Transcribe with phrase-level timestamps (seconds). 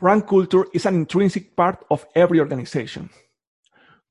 [0.00, 3.10] Brand culture is an intrinsic part of every organization.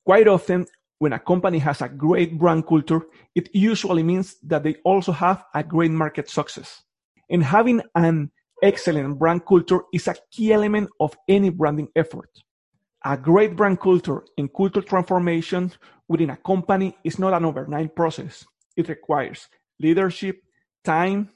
[0.05, 0.67] Quite often,
[0.99, 3.01] when a company has a great brand culture,
[3.33, 6.83] it usually means that they also have a great market success.
[7.27, 8.29] And having an
[8.61, 12.29] excellent brand culture is a key element of any branding effort.
[13.03, 15.71] A great brand culture and culture transformation
[16.07, 18.45] within a company is not an overnight process.
[18.77, 19.47] It requires
[19.79, 20.43] leadership,
[20.83, 21.29] time,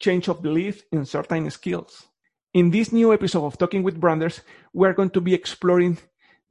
[0.00, 2.08] change of belief, and certain skills.
[2.54, 5.98] In this new episode of Talking with Branders, we are going to be exploring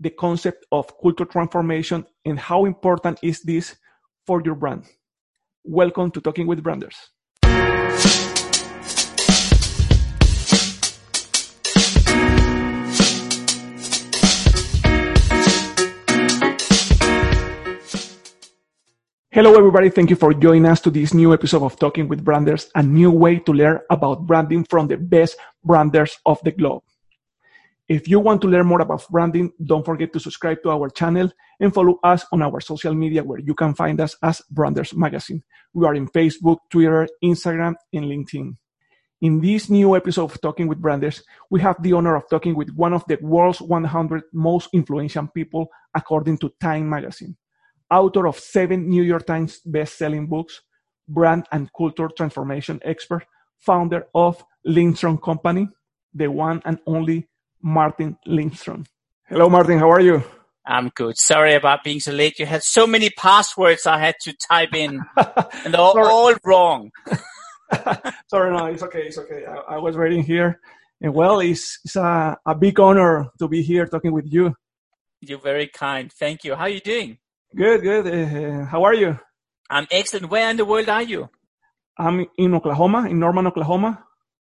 [0.01, 3.77] the concept of culture transformation and how important is this
[4.27, 4.83] for your brand.
[5.63, 7.12] Welcome to Talking with Branders.
[19.33, 19.89] Hello, everybody.
[19.89, 23.09] Thank you for joining us to this new episode of Talking with Branders, a new
[23.09, 26.83] way to learn about branding from the best branders of the globe.
[27.89, 31.31] If you want to learn more about branding, don't forget to subscribe to our channel
[31.59, 35.41] and follow us on our social media where you can find us as Branders Magazine.
[35.73, 38.55] We are in Facebook, Twitter, Instagram, and LinkedIn.
[39.21, 42.69] In this new episode of Talking with Branders, we have the honor of talking with
[42.75, 47.35] one of the world's 100 most influential people according to Time Magazine
[47.89, 50.61] author of seven New York Times best-selling books,
[51.07, 53.25] brand and culture transformation expert,
[53.59, 55.67] founder of Lindstrom Company,
[56.13, 57.27] the one and only
[57.61, 58.85] Martin Lindstrom.
[59.27, 59.79] Hello, Martin.
[59.79, 60.23] How are you?
[60.65, 61.17] I'm good.
[61.17, 62.39] Sorry about being so late.
[62.39, 65.01] You had so many passwords I had to type in,
[65.65, 66.91] and they're all wrong.
[68.27, 69.03] Sorry, no, it's okay.
[69.03, 69.45] It's okay.
[69.45, 70.59] I, I was waiting here,
[71.01, 74.55] and well, it's, it's a, a big honor to be here talking with you.
[75.19, 76.11] You're very kind.
[76.11, 76.55] Thank you.
[76.55, 77.17] How are you doing?
[77.55, 78.07] Good, good.
[78.07, 79.19] Uh, how are you?
[79.69, 80.29] I'm excellent.
[80.29, 81.29] Where in the world are you?
[81.97, 84.03] I'm in Oklahoma, in Norman, Oklahoma.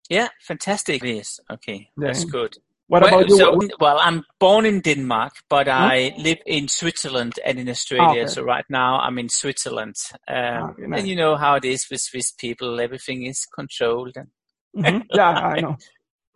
[0.10, 1.02] Yeah, fantastic.
[1.04, 2.08] Yes, okay, yeah.
[2.08, 2.58] that's good.
[2.88, 3.38] What well, about you?
[3.38, 5.74] So, well, I'm born in Denmark, but huh?
[5.74, 8.24] I live in Switzerland and in Australia.
[8.24, 8.28] Okay.
[8.28, 9.96] So right now I'm in Switzerland.
[10.28, 11.00] Um, okay, nice.
[11.00, 14.16] And you know how it is with Swiss people; everything is controlled.
[14.18, 14.28] And
[14.76, 15.00] mm-hmm.
[15.14, 15.78] Yeah, I know.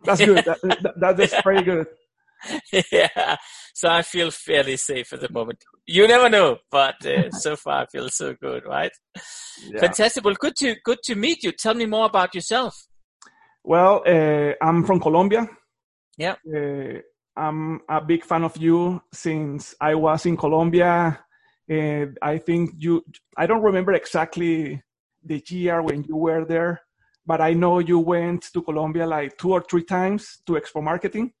[0.04, 0.44] That's good.
[0.46, 1.86] that, that, that's very good.
[2.92, 3.36] yeah,
[3.74, 5.64] so I feel fairly safe at the moment.
[5.86, 8.92] You never know, but uh, so far I feel so good, right?
[9.70, 9.80] Yeah.
[9.80, 10.24] Fantastic.
[10.24, 11.52] Well, good to good to meet you.
[11.52, 12.86] Tell me more about yourself.
[13.64, 15.48] Well, uh, I'm from Colombia.
[16.16, 16.36] Yeah.
[16.46, 17.00] Uh,
[17.36, 21.20] I'm a big fan of you since I was in Colombia.
[21.68, 23.04] And I think you,
[23.36, 24.82] I don't remember exactly
[25.24, 26.82] the year when you were there,
[27.26, 31.32] but I know you went to Colombia like two or three times to Expo Marketing.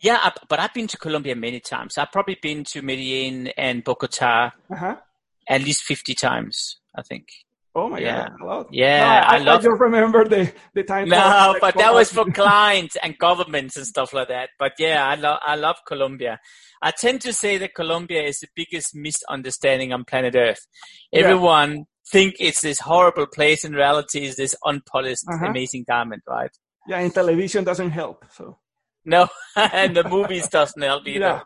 [0.00, 1.98] Yeah, I, but I've been to Colombia many times.
[1.98, 4.96] I've probably been to Medellin and Bogota uh-huh.
[5.48, 7.28] at least 50 times, I think.
[7.74, 8.28] Oh my yeah.
[8.28, 8.32] god!
[8.40, 8.68] Hello.
[8.72, 9.60] Yeah, no, I, I, love.
[9.60, 11.08] I don't remember the the time.
[11.08, 14.50] No, but that was for clients and governments and stuff like that.
[14.58, 16.40] But yeah, I love I love Colombia.
[16.82, 20.66] I tend to say that Colombia is the biggest misunderstanding on planet Earth.
[21.12, 21.82] Everyone yeah.
[22.10, 23.64] think it's this horrible place.
[23.64, 25.46] In reality, is this unpolished, uh-huh.
[25.46, 26.50] amazing diamond, right?
[26.88, 28.24] Yeah, and television doesn't help.
[28.32, 28.58] So
[29.04, 31.18] no, and the movies doesn't help either.
[31.18, 31.42] Yeah.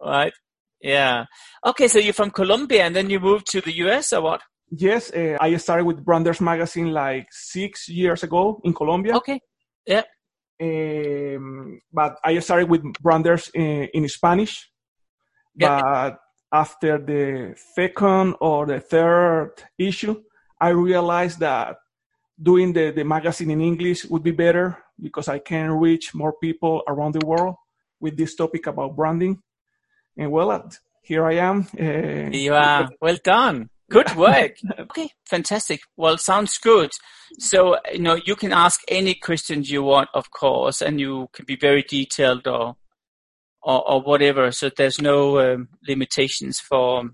[0.00, 0.32] Right?
[0.80, 1.24] Yeah.
[1.64, 4.40] Okay, so you're from Colombia and then you moved to the US or what?
[4.70, 9.16] Yes, uh, I started with Branders Magazine like six years ago in Colombia.
[9.16, 9.40] Okay.
[9.86, 10.02] Yeah.
[10.60, 14.70] Um, but I started with Branders in, uh, in Spanish.
[15.54, 15.80] Yeah.
[15.80, 16.18] But
[16.52, 20.22] after the second or the third issue,
[20.60, 21.76] I realized that
[22.40, 26.82] doing the, the magazine in English would be better because I can reach more people
[26.86, 27.56] around the world
[28.00, 29.42] with this topic about branding.
[30.16, 30.68] And well,
[31.02, 31.66] here I am.
[31.78, 32.88] Uh, you are.
[33.00, 33.70] Well done.
[33.88, 34.56] Good work.
[34.78, 35.80] okay, fantastic.
[35.96, 36.90] Well, sounds good.
[37.38, 41.44] So, you know, you can ask any questions you want, of course, and you can
[41.44, 42.76] be very detailed or
[43.62, 44.50] or, or whatever.
[44.52, 47.10] So there's no um, limitations for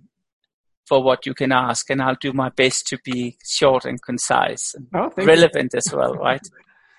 [0.87, 4.75] for what you can ask, and I'll do my best to be short and concise
[4.75, 5.79] and oh, relevant you.
[5.79, 6.47] as well, right?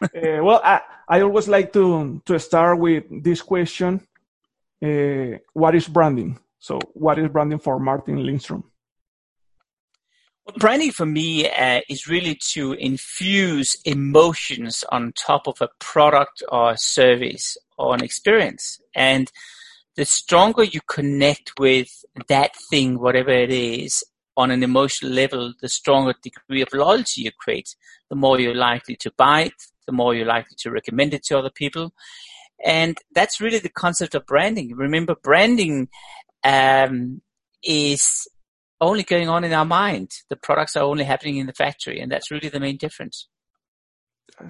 [0.02, 0.08] uh,
[0.44, 4.08] well, I, I always like to to start with this question:
[4.84, 6.40] uh, What is branding?
[6.60, 8.64] So, what is branding for Martin Lindstrom?
[10.46, 16.44] Well, branding for me uh, is really to infuse emotions on top of a product
[16.50, 18.82] or a service or an experience.
[18.94, 19.32] And
[19.96, 21.90] the stronger you connect with
[22.28, 24.04] that thing, whatever it is,
[24.36, 27.76] on an emotional level, the stronger degree of loyalty you create,
[28.10, 29.54] the more you're likely to buy it,
[29.86, 31.94] the more you're likely to recommend it to other people.
[32.66, 34.76] And that's really the concept of branding.
[34.76, 35.90] Remember, branding
[36.44, 37.22] um,
[37.64, 38.28] is
[38.82, 40.12] only going on in our mind.
[40.30, 43.28] The products are only happening in the factory, and that's really the main difference.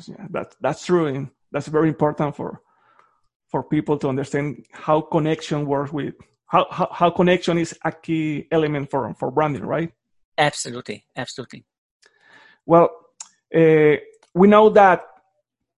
[0.07, 1.07] Yeah, that, that's true.
[1.07, 2.61] And that's very important for
[3.53, 6.15] for people to understand how connection works with
[6.47, 9.91] how, how, how connection is a key element for, for branding, right?
[10.39, 11.65] Absolutely, absolutely.
[12.65, 12.89] Well,
[13.55, 13.97] uh,
[14.33, 15.05] we know that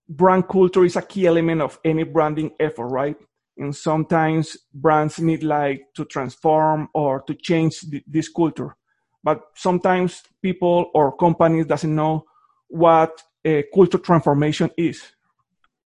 [0.07, 3.18] brand culture is a key element of any branding effort, right?
[3.57, 8.77] And sometimes brands need like to transform or to change th- this culture.
[9.22, 12.25] But sometimes people or companies doesn't know
[12.69, 15.01] what a culture transformation is.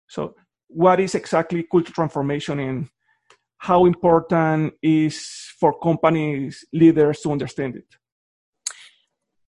[0.09, 0.35] So
[0.75, 2.89] what is exactly culture transformation and
[3.59, 7.87] how important is for companies leaders to understand it?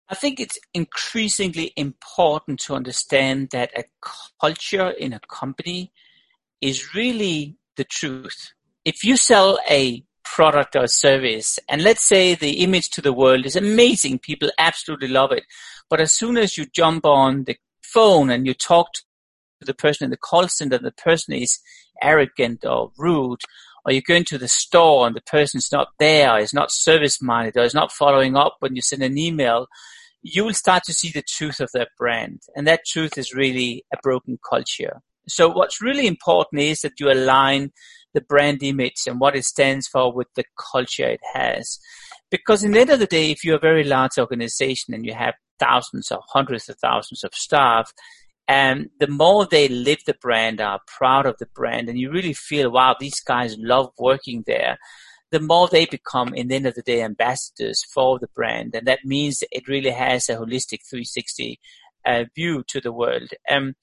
[0.10, 3.86] I think it's increasingly important to understand that a
[4.40, 5.92] culture in a company
[6.62, 8.54] is really the truth.
[8.86, 13.46] If you sell a product or service, and let's say the image to the world
[13.46, 15.46] is amazing, people absolutely love it,
[15.90, 19.02] but as soon as you jump on the phone and you talk to
[19.64, 21.60] the person in the call center, the person is
[22.02, 23.42] arrogant or rude,
[23.86, 27.58] or you go into the store and the person's not there, is not service minded,
[27.58, 29.68] or is not following up when you send an email,
[30.22, 32.42] you will start to see the truth of that brand.
[32.56, 35.02] And that truth is really a broken culture.
[35.28, 37.72] So what's really important is that you align
[38.14, 41.80] the brand image and what it stands for with the culture it has.
[42.32, 45.14] Because in the end of the day, if you're a very large organization and you
[45.14, 47.92] have thousands or hundreds of thousands of staff,
[48.48, 52.34] and the more they live the brand, are proud of the brand, and you really
[52.34, 54.78] feel, wow, these guys love working there,
[55.32, 58.76] the more they become, in the end of the day, ambassadors for the brand.
[58.76, 61.60] And that means it really has a holistic 360
[62.06, 63.30] uh, view to the world.
[63.50, 63.76] Um,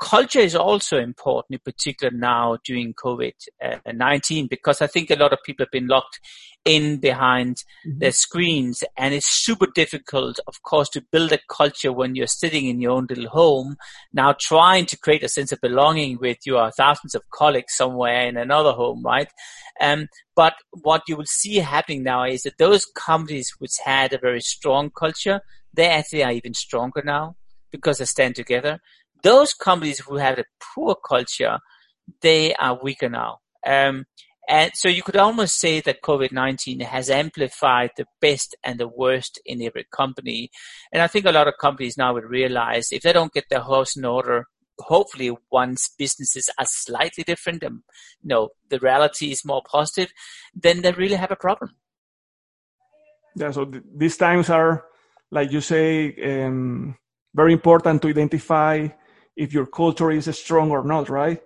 [0.00, 5.32] culture is also important, in particular now during COVID-19, uh, because I think a lot
[5.32, 6.20] of people have been locked
[6.64, 7.56] in behind
[7.86, 7.98] mm-hmm.
[7.98, 12.66] their screens and it's super difficult, of course, to build a culture when you're sitting
[12.66, 13.76] in your own little home,
[14.12, 18.36] now trying to create a sense of belonging with your thousands of colleagues somewhere in
[18.36, 19.28] another home, right?
[19.80, 24.18] Um, but what you will see happening now is that those companies which had a
[24.18, 25.40] very strong culture,
[25.72, 27.36] they actually are even stronger now
[27.70, 28.80] because they stand together
[29.22, 30.44] those companies who have a
[30.74, 31.58] poor culture,
[32.22, 33.38] they are weaker now.
[33.66, 34.04] Um,
[34.48, 39.38] and so you could almost say that COVID-19 has amplified the best and the worst
[39.44, 40.50] in every company.
[40.90, 43.60] And I think a lot of companies now would realize if they don't get their
[43.60, 44.46] house in order,
[44.78, 47.80] hopefully once businesses are slightly different and
[48.22, 50.10] you know the reality is more positive,
[50.54, 51.72] then they really have a problem.
[53.36, 54.84] Yeah, so th- these times are,
[55.30, 56.96] like you say, um,
[57.34, 58.88] very important to identify
[59.38, 61.40] if your culture is strong or not, right?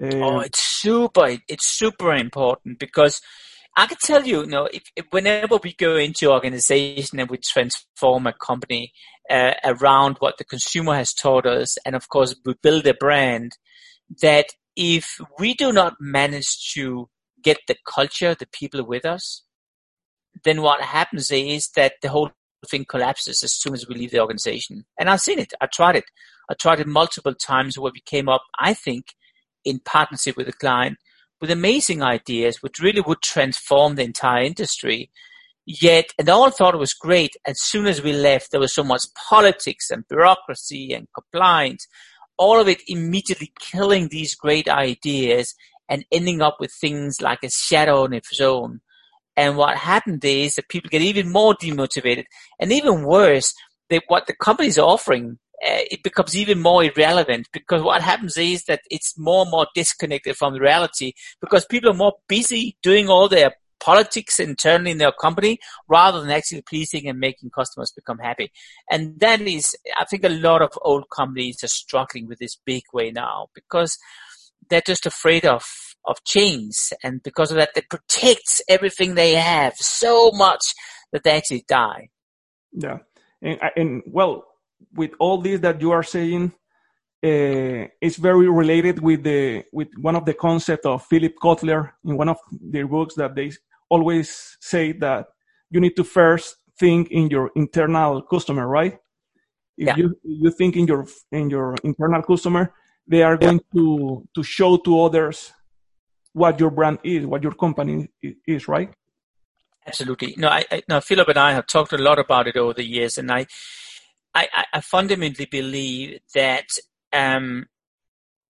[0.00, 1.38] oh, it's super.
[1.48, 3.20] It's super important because
[3.76, 7.38] I can tell you, you know, if, if whenever we go into organization and we
[7.38, 8.92] transform a company
[9.30, 13.52] uh, around what the consumer has taught us, and of course we build a brand,
[14.20, 14.46] that
[14.76, 17.08] if we do not manage to
[17.42, 19.42] get the culture, the people with us,
[20.44, 22.30] then what happens is that the whole
[22.68, 24.84] thing collapses as soon as we leave the organization.
[24.98, 25.52] And I've seen it.
[25.60, 26.04] I tried it.
[26.50, 29.06] I tried it multiple times where we came up, I think,
[29.64, 30.98] in partnership with the client
[31.42, 35.10] with amazing ideas which really would transform the entire industry.
[35.66, 37.32] Yet, and all thought it was great.
[37.44, 41.86] As soon as we left, there was so much politics and bureaucracy and compliance,
[42.38, 45.54] all of it immediately killing these great ideas
[45.88, 48.80] and ending up with things like a shadow on its own.
[49.36, 52.24] And what happened is that people get even more demotivated
[52.60, 53.52] and even worse,
[53.88, 58.36] they, what the companies are offering uh, it becomes even more irrelevant because what happens
[58.36, 63.08] is that it's more and more disconnected from reality because people are more busy doing
[63.08, 68.18] all their politics internally in their company rather than actually pleasing and making customers become
[68.18, 68.50] happy.
[68.90, 72.84] And that is, I think a lot of old companies are struggling with this big
[72.92, 73.98] way now because
[74.70, 75.64] they're just afraid of
[76.04, 80.74] of change and because of that they protect everything they have so much
[81.12, 82.08] that they actually die.
[82.72, 82.98] Yeah.
[83.40, 84.44] And, and well,
[84.94, 86.52] with all this that you are saying,
[87.24, 92.16] uh, it's very related with the with one of the concept of Philip Kotler in
[92.16, 93.52] one of their books that they
[93.88, 95.26] always say that
[95.70, 98.98] you need to first think in your internal customer, right?
[99.78, 99.96] If yeah.
[99.96, 102.74] you you think in your in your internal customer,
[103.06, 103.80] they are going yeah.
[103.80, 105.52] to to show to others
[106.32, 108.08] what your brand is, what your company
[108.46, 108.92] is, right?
[109.86, 110.34] Absolutely.
[110.36, 112.84] No, I, I no, Philip and I have talked a lot about it over the
[112.84, 113.46] years, and I,
[114.34, 116.66] I, I fundamentally believe that
[117.12, 117.66] um,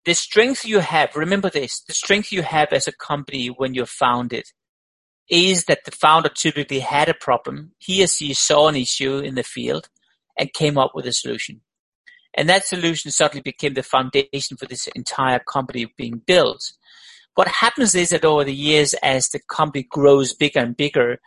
[0.05, 1.17] the strength you have.
[1.17, 4.45] Remember this: the strength you have as a company when you're founded
[5.29, 7.73] is that the founder typically had a problem.
[7.79, 9.89] He or she saw an issue in the field
[10.39, 11.63] and came up with a solution.
[12.35, 16.73] And that solution suddenly became the foundation for this entire company being built.
[17.35, 21.19] What happens is that over the years, as the company grows bigger and bigger,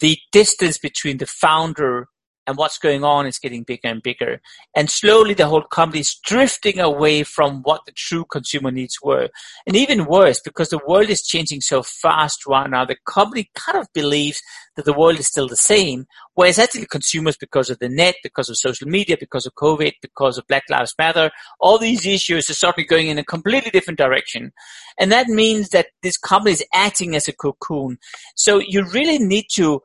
[0.00, 2.08] the distance between the founder
[2.48, 4.40] and what's going on is getting bigger and bigger.
[4.74, 9.28] And slowly the whole company is drifting away from what the true consumer needs were.
[9.66, 13.76] And even worse, because the world is changing so fast right now, the company kind
[13.76, 14.40] of believes
[14.76, 18.48] that the world is still the same, whereas actually consumers, because of the net, because
[18.48, 22.54] of social media, because of COVID, because of Black Lives Matter, all these issues are
[22.54, 24.52] suddenly going in a completely different direction.
[24.98, 27.98] And that means that this company is acting as a cocoon.
[28.36, 29.82] So you really need to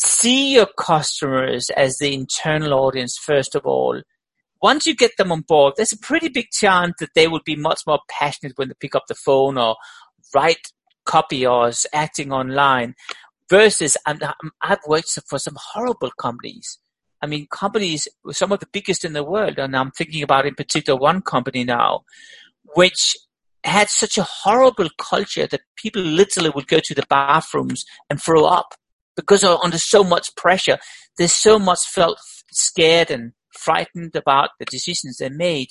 [0.00, 4.00] see your customers as the internal audience first of all.
[4.60, 7.54] Once you get them on board, there's a pretty big chance that they will be
[7.54, 9.76] much more passionate when they pick up the phone or
[10.34, 10.72] write
[11.04, 12.94] copy or acting online.
[13.48, 16.78] Versus, um, i have worked for some horrible companies.
[17.22, 20.54] I mean, companies, some of the biggest in the world, and I'm thinking about in
[20.54, 22.02] particular one company now,
[22.74, 23.16] which
[23.64, 28.44] had such a horrible culture that people literally would go to the bathrooms and throw
[28.44, 28.74] up
[29.18, 30.78] because they're under so much pressure.
[31.16, 32.18] They're so much felt
[32.52, 35.68] scared and frightened about the decisions they made.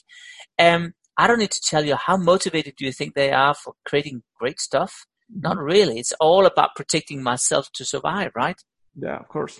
[0.59, 3.73] Um, I don't need to tell you how motivated do you think they are for
[3.85, 5.05] creating great stuff?
[5.33, 5.99] Not really.
[5.99, 8.61] It's all about protecting myself to survive, right?
[8.95, 9.59] Yeah, of course.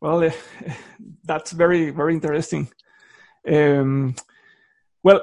[0.00, 0.32] Well, uh,
[1.24, 2.70] that's very, very interesting.
[3.46, 4.16] Um,
[5.02, 5.20] well,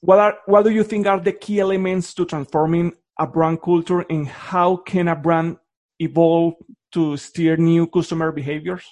[0.00, 4.00] what are what do you think are the key elements to transforming a brand culture,
[4.08, 5.58] and how can a brand
[6.00, 6.54] evolve
[6.92, 8.84] to steer new customer behaviors?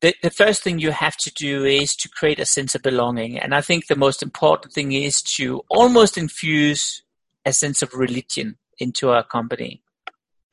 [0.00, 3.38] The, the first thing you have to do is to create a sense of belonging.
[3.38, 7.02] And I think the most important thing is to almost infuse
[7.46, 9.82] a sense of religion into our company.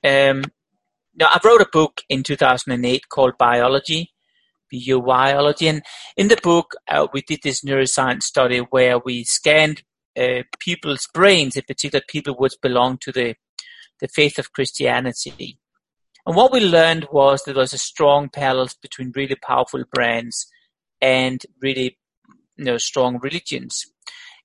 [0.04, 0.44] Um,
[1.16, 4.08] now, I wrote a book in 2008 called Buyology,
[4.70, 5.68] B-U-Y-ology.
[5.68, 5.84] And
[6.16, 9.84] in the book, uh, we did this neuroscience study where we scanned
[10.18, 13.36] uh, people's brains, in particular people would belong to the
[14.02, 15.58] the faith of Christianity.
[16.26, 20.48] And what we learned was there was a strong parallels between really powerful brands
[21.02, 21.98] and really
[22.58, 23.86] you know, strong religions.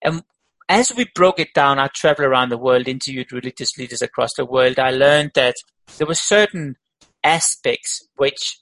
[0.03, 0.23] And
[0.69, 4.45] as we broke it down, I traveled around the world, interviewed religious leaders across the
[4.45, 4.79] world.
[4.79, 5.57] I learned that
[5.99, 6.77] there were certain
[7.23, 8.61] aspects which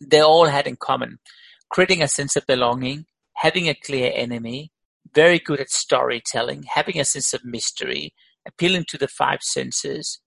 [0.00, 1.18] they all had in common.
[1.68, 4.72] Creating a sense of belonging, having a clear enemy,
[5.14, 8.14] very good at storytelling, having a sense of mystery,
[8.46, 10.20] appealing to the five senses,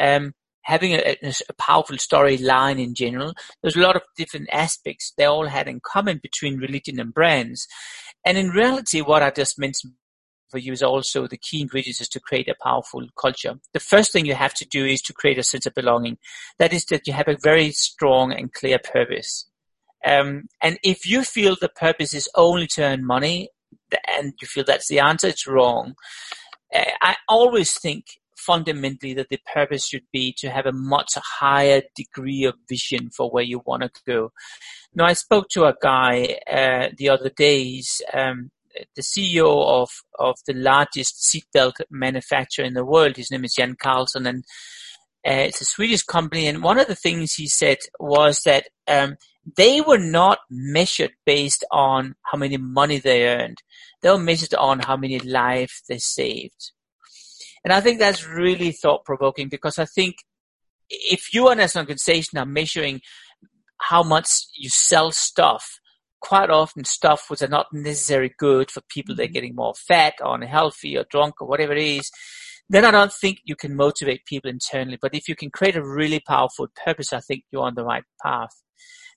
[0.00, 0.32] um,
[0.62, 3.32] having a, a powerful storyline in general.
[3.62, 7.66] There's a lot of different aspects they all had in common between religion and brands.
[8.24, 9.94] And in reality, what I just mentioned
[10.50, 13.54] for you is also the key ingredients is to create a powerful culture.
[13.72, 16.18] The first thing you have to do is to create a sense of belonging.
[16.58, 19.48] That is that you have a very strong and clear purpose.
[20.06, 23.50] Um, and if you feel the purpose is only to earn money
[24.16, 25.94] and you feel that's the answer, it's wrong.
[26.72, 28.04] I always think
[28.36, 33.28] fundamentally that the purpose should be to have a much higher degree of vision for
[33.30, 34.32] where you want to go.
[34.94, 38.50] Now, I spoke to a guy uh, the other days, um,
[38.94, 43.16] the CEO of, of the largest seatbelt manufacturer in the world.
[43.16, 44.44] His name is Jan Carlson, and
[45.26, 46.46] uh, it's a Swedish company.
[46.46, 49.16] And one of the things he said was that um,
[49.56, 53.58] they were not measured based on how many money they earned.
[54.02, 56.72] They were measured on how many lives they saved.
[57.64, 60.16] And I think that's really thought provoking because I think
[60.88, 63.00] if you as an organization are measuring
[63.80, 65.80] how much you sell stuff,
[66.20, 69.32] quite often stuff which are not necessarily good for people that are mm-hmm.
[69.32, 72.10] getting more fat or unhealthy or drunk or whatever it is,
[72.68, 74.98] then I don't think you can motivate people internally.
[75.00, 78.04] But if you can create a really powerful purpose, I think you're on the right
[78.22, 78.50] path.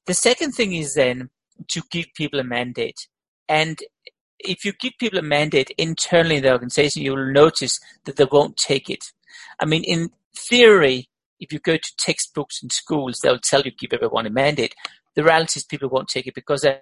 [0.07, 1.29] The second thing is then
[1.69, 3.07] to give people a mandate.
[3.49, 3.79] And
[4.43, 8.25] if you give people a mandate internally in the organization, you will notice that they
[8.31, 9.05] won't take it.
[9.59, 13.93] I mean, in theory, if you go to textbooks in schools, they'll tell you give
[13.93, 14.75] everyone a mandate.
[15.15, 16.81] The reality is people won't take it because they're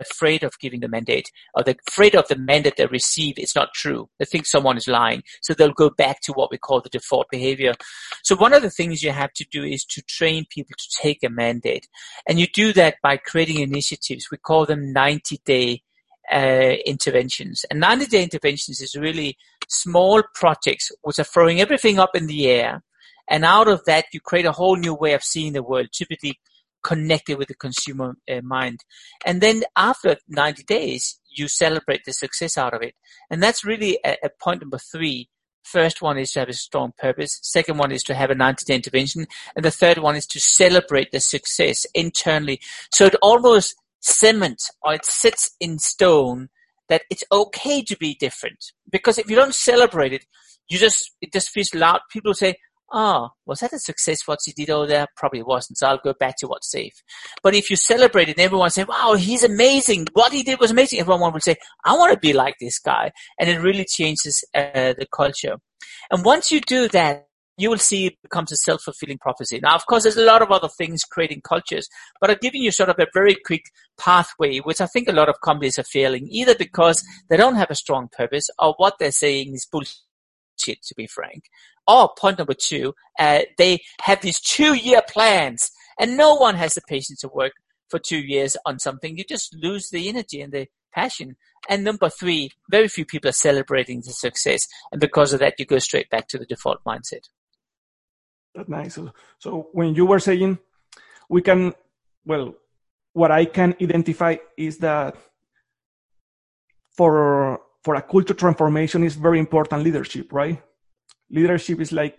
[0.00, 3.34] afraid of giving the mandate or they're afraid of the mandate they receive.
[3.36, 4.08] It's not true.
[4.18, 5.22] They think someone is lying.
[5.42, 7.74] So they'll go back to what we call the default behavior.
[8.24, 11.22] So one of the things you have to do is to train people to take
[11.22, 11.86] a mandate.
[12.26, 14.28] And you do that by creating initiatives.
[14.30, 15.82] We call them 90 day
[16.32, 17.64] uh, interventions.
[17.70, 19.36] And 90 day interventions is really
[19.68, 22.82] small projects which are throwing everything up in the air.
[23.28, 26.38] And out of that, you create a whole new way of seeing the world, typically
[26.82, 28.80] connected with the consumer uh, mind.
[29.24, 32.94] And then after 90 days, you celebrate the success out of it.
[33.30, 35.28] And that's really a, a point number three.
[35.62, 37.38] First one is to have a strong purpose.
[37.42, 39.26] Second one is to have a 90 day intervention.
[39.54, 42.60] And the third one is to celebrate the success internally.
[42.92, 46.48] So it almost cements or it sits in stone
[46.88, 48.58] that it's okay to be different.
[48.90, 50.24] Because if you don't celebrate it,
[50.68, 52.00] you just, it just feels loud.
[52.10, 52.56] People say,
[52.92, 55.06] ah, oh, was that a success what he did over there?
[55.16, 55.78] Probably wasn't.
[55.78, 56.94] So I'll go back to what's safe.
[57.42, 60.08] But if you celebrate it and everyone say, wow, he's amazing.
[60.12, 61.00] What he did was amazing.
[61.00, 63.12] Everyone will say, I want to be like this guy.
[63.38, 65.56] And it really changes uh, the culture.
[66.10, 67.26] And once you do that,
[67.56, 69.60] you will see it becomes a self-fulfilling prophecy.
[69.60, 71.88] Now, of course, there's a lot of other things creating cultures,
[72.20, 73.64] but I've given you sort of a very quick
[73.98, 77.70] pathway, which I think a lot of companies are failing, either because they don't have
[77.70, 81.44] a strong purpose or what they're saying is bullshit to be frank.
[81.86, 86.82] Or point number two, uh, they have these two-year plans, and no one has the
[86.88, 87.52] patience to work
[87.88, 89.18] for two years on something.
[89.18, 91.36] You just lose the energy and the passion.
[91.68, 95.66] And number three, very few people are celebrating the success, and because of that, you
[95.66, 97.28] go straight back to the default mindset.
[98.54, 98.94] That's nice.
[98.94, 100.58] So, so when you were saying
[101.28, 101.74] we can,
[102.24, 102.54] well,
[103.12, 105.16] what I can identify is that
[106.96, 110.62] for for a culture transformation is very important leadership, right?
[111.30, 112.18] Leadership is like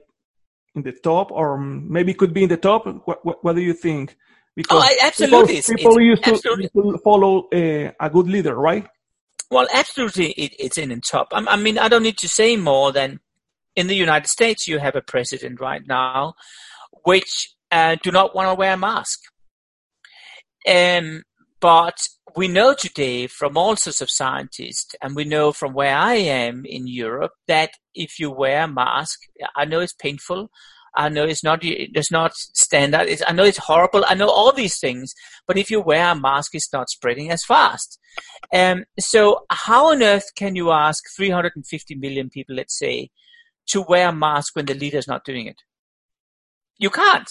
[0.76, 2.86] in the top, or maybe could be in the top.
[3.06, 4.16] What, what, what do you think?
[4.18, 5.56] Oh, because oh, absolutely.
[5.62, 6.64] people, people used, to, absolutely.
[6.64, 8.88] used, to, follow a, a, good leader, right?
[9.50, 11.30] Well, absolutely, it, it's in the top.
[11.32, 13.20] I, I mean, I don't need to say more than
[13.76, 16.34] in the United States, you have a president right now
[17.04, 19.20] which uh, do not want to wear a mask.
[20.68, 21.24] Um,
[21.60, 21.98] but
[22.36, 26.64] we know today from all sorts of scientists, and we know from where I am
[26.66, 29.20] in Europe, that if you wear a mask,
[29.56, 30.50] I know it's painful.
[30.96, 33.08] I know it's not, it's not standard.
[33.08, 34.04] It's, I know it's horrible.
[34.08, 35.14] I know all these things,
[35.48, 37.98] but if you wear a mask, it's not spreading as fast.
[38.54, 43.10] Um, so how on earth can you ask 350 million people, let's say,
[43.68, 45.62] to wear a mask when the leader is not doing it.
[46.78, 47.30] You can't.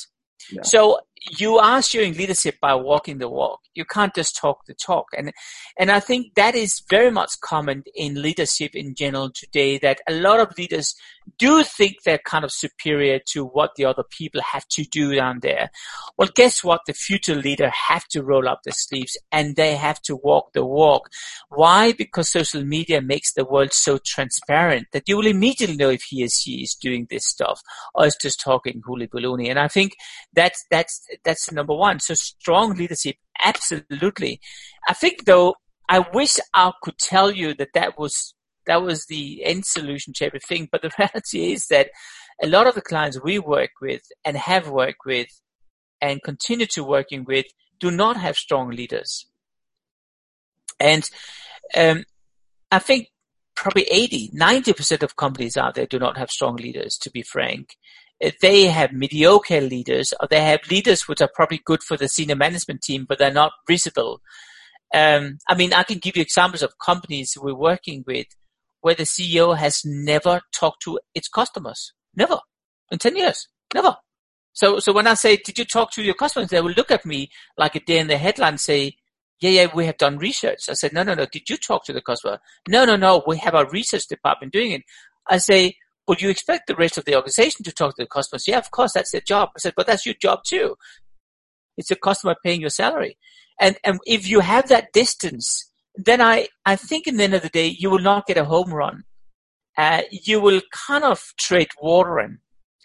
[0.50, 0.62] Yeah.
[0.62, 3.60] So you are showing leadership by walking the walk.
[3.74, 5.06] You can't just talk the talk.
[5.16, 5.32] And,
[5.78, 10.14] and I think that is very much common in leadership in general today that a
[10.14, 10.94] lot of leaders
[11.38, 15.40] do think they're kind of superior to what the other people have to do down
[15.42, 15.70] there.
[16.16, 16.80] Well, guess what?
[16.86, 20.64] The future leader have to roll up their sleeves and they have to walk the
[20.64, 21.10] walk.
[21.50, 21.92] Why?
[21.92, 26.24] Because social media makes the world so transparent that you will immediately know if he
[26.24, 27.60] or she is doing this stuff
[27.94, 29.48] or is just talking hooly baloney.
[29.48, 29.92] And I think
[30.32, 32.00] that's, that's, that's number one.
[32.00, 34.40] So strong leadership, absolutely.
[34.88, 35.54] I think though,
[35.88, 38.34] I wish I could tell you that that was
[38.66, 40.68] that was the end solution to everything.
[40.70, 41.90] But the reality is that
[42.42, 45.28] a lot of the clients we work with and have worked with
[46.00, 47.46] and continue to working with
[47.78, 49.26] do not have strong leaders.
[50.78, 51.08] And
[51.76, 52.04] um,
[52.70, 53.08] I think
[53.54, 57.76] probably 80, 90% of companies out there do not have strong leaders, to be frank
[58.40, 62.36] they have mediocre leaders or they have leaders which are probably good for the senior
[62.36, 64.20] management team, but they're not visible.
[64.94, 68.26] Um, I mean, I can give you examples of companies we're working with
[68.80, 71.92] where the CEO has never talked to its customers.
[72.14, 72.38] Never.
[72.90, 73.48] In 10 years.
[73.74, 73.96] Never.
[74.52, 76.48] So, so when I say, did you talk to your customers?
[76.48, 78.96] They will look at me like a day in the headline and say,
[79.40, 80.68] yeah, yeah, we have done research.
[80.68, 81.26] I said, no, no, no.
[81.30, 82.40] Did you talk to the customer?
[82.68, 83.22] No, no, no.
[83.26, 84.82] We have our research department doing it.
[85.30, 85.76] I say,
[86.10, 88.48] would you expect the rest of the organization to talk to the customers?
[88.48, 89.50] Yeah, of course, that's their job.
[89.56, 90.74] I said, but that's your job too.
[91.76, 93.16] It's a customer paying your salary.
[93.60, 97.42] And, and if you have that distance, then I, I think in the end of
[97.42, 99.04] the day, you will not get a home run.
[99.78, 102.38] Uh, you will kind of trade water and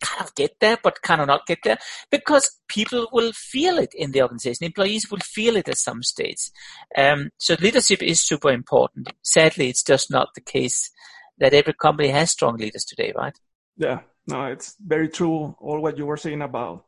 [0.04, 1.80] kind of get there, but kind of not get there
[2.12, 4.68] because people will feel it in the organization.
[4.68, 6.52] Employees will feel it at some stage.
[6.96, 9.14] Um, so leadership is super important.
[9.24, 10.92] Sadly, it's just not the case
[11.38, 13.38] that every company has strong leaders today, right?
[13.78, 15.56] Yeah, no, it's very true.
[15.60, 16.86] All what you were saying about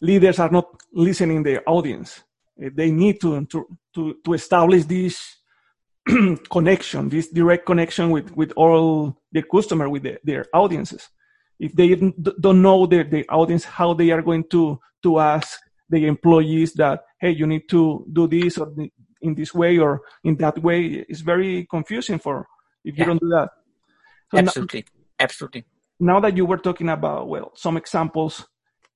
[0.00, 2.22] leaders are not listening their audience.
[2.60, 5.36] Eh, they need to to to, to establish this
[6.50, 11.08] connection, this direct connection with with all the customer, with the, their audiences.
[11.58, 16.06] If they don't know their, their audience, how they are going to to ask the
[16.06, 18.72] employees that hey, you need to do this or
[19.22, 22.46] in this way or in that way, it's very confusing for
[22.84, 23.48] if you don't do that.
[24.34, 25.64] So absolutely, now, absolutely.
[26.00, 28.46] Now that you were talking about well, some examples,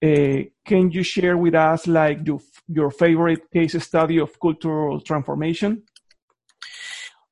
[0.02, 5.82] uh, can you share with us like your your favorite case study of cultural transformation?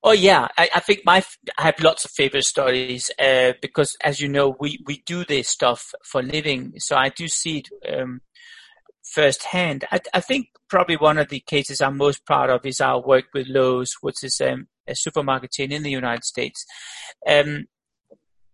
[0.02, 1.24] Oh yeah, I, I, think my
[1.58, 5.48] I have lots of favorite stories uh, because, as you know, we we do this
[5.48, 8.20] stuff for living, so I do see it um,
[9.02, 9.84] firsthand.
[9.90, 13.26] I, I, think probably one of the cases I'm most proud of is our work
[13.34, 16.64] with Lowe's, which is um, a supermarket chain in the United States.
[17.26, 17.66] Um,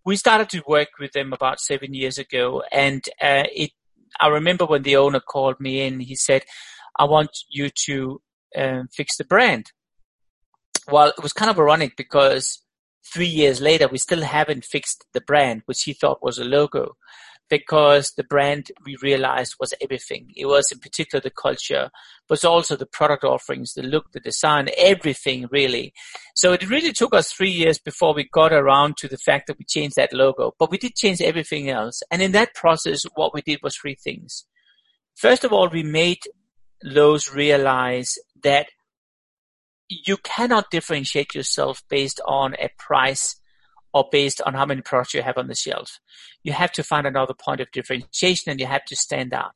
[0.04, 3.70] we started to work with them about seven years ago, and uh, it.
[4.20, 6.44] I remember when the owner called me in, he said,
[6.98, 8.20] "I want you to
[8.56, 9.72] um, fix the brand."
[10.90, 12.62] well, it was kind of ironic because
[13.12, 16.96] three years later, we still haven't fixed the brand, which he thought was a logo,
[17.52, 20.32] because the brand we realized was everything.
[20.34, 21.90] It was in particular the culture,
[22.26, 25.92] but also the product offerings, the look, the design, everything really.
[26.34, 29.58] So it really took us three years before we got around to the fact that
[29.58, 32.02] we changed that logo, but we did change everything else.
[32.10, 34.46] And in that process, what we did was three things.
[35.14, 36.20] First of all, we made
[36.82, 38.68] Lowe's realize that
[39.90, 43.36] you cannot differentiate yourself based on a price
[43.92, 46.00] or based on how many products you have on the shelf.
[46.42, 49.52] You have to find another point of differentiation and you have to stand out.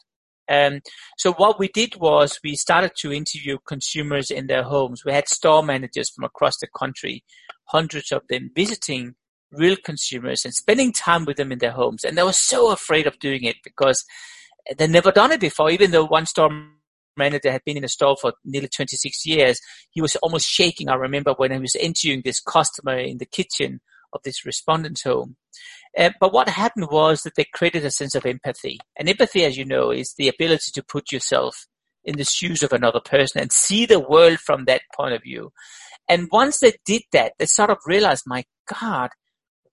[0.48, 0.80] Um,
[1.18, 5.04] so what we did was we started to interview consumers in their homes.
[5.04, 7.24] We had store managers from across the country,
[7.64, 9.14] hundreds of them visiting
[9.50, 12.04] real consumers and spending time with them in their homes.
[12.04, 14.04] And they were so afraid of doing it because
[14.76, 16.50] they'd never done it before, even though one store
[17.16, 19.58] manager had been in the store for nearly 26 years.
[19.90, 20.88] He was almost shaking.
[20.88, 23.80] I remember when he was interviewing this customer in the kitchen
[24.16, 25.36] of this respondent's home.
[25.96, 28.78] Uh, but what happened was that they created a sense of empathy.
[28.98, 31.66] And empathy, as you know, is the ability to put yourself
[32.04, 35.52] in the shoes of another person and see the world from that point of view.
[36.08, 38.44] And once they did that, they sort of realized, my
[38.80, 39.10] God,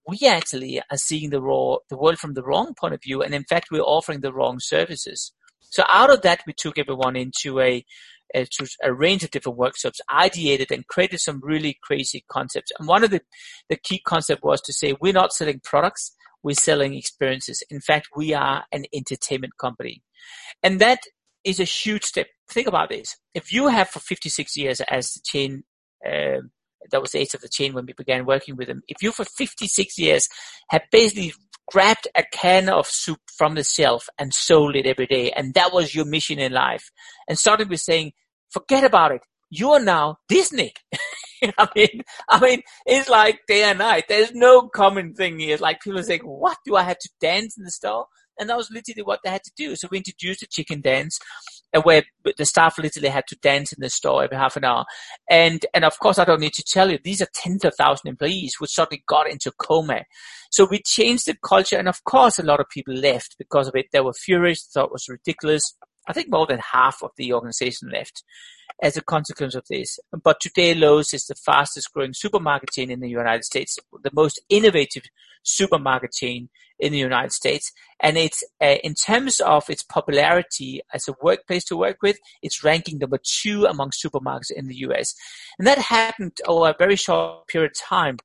[0.07, 3.21] we actually are seeing the raw, the world from the wrong point of view.
[3.21, 5.31] And in fact, we're offering the wrong services.
[5.59, 7.85] So out of that, we took everyone into a,
[8.33, 12.71] a, to a range of different workshops, ideated and created some really crazy concepts.
[12.77, 13.21] And one of the,
[13.69, 17.63] the key concept was to say, we're not selling products, we're selling experiences.
[17.69, 20.01] In fact, we are an entertainment company.
[20.61, 20.99] And that
[21.43, 22.27] is a huge step.
[22.49, 23.17] Think about this.
[23.33, 25.63] If you have for 56 years as the chain,
[26.05, 26.41] uh,
[26.91, 28.81] that was the age of the chain when we began working with them.
[28.87, 30.27] If you for 56 years
[30.69, 31.33] have basically
[31.71, 35.31] grabbed a can of soup from the shelf and sold it every day.
[35.31, 36.91] And that was your mission in life.
[37.27, 38.13] And started with saying,
[38.53, 39.21] forget about it.
[39.49, 40.73] You are now Disney.
[41.57, 44.05] I mean, I mean, it's like day and night.
[44.07, 45.53] There's no common thing here.
[45.53, 48.07] It's like people saying, what do I have to dance in the store?
[48.39, 49.75] And that was literally what they had to do.
[49.75, 51.19] So we introduced the chicken dance
[51.75, 52.03] uh, where
[52.37, 54.85] the staff literally had to dance in the store every half an hour.
[55.29, 58.01] And, and of course, I don't need to tell you, these are tens of thousands
[58.05, 60.05] of employees which suddenly got into coma.
[60.51, 61.77] So we changed the culture.
[61.77, 63.87] And of course, a lot of people left because of it.
[63.91, 65.75] They were furious, thought it was ridiculous.
[66.07, 68.23] I think more than half of the organization left
[68.81, 69.99] as a consequence of this.
[70.23, 74.41] But today, Lowe's is the fastest growing supermarket chain in the United States, the most
[74.49, 75.03] innovative
[75.43, 77.71] supermarket chain in the United States.
[77.99, 82.63] And it's, uh, in terms of its popularity as a workplace to work with, it's
[82.63, 85.13] ranking number two among supermarkets in the US.
[85.57, 88.17] And that happened over a very short period of time.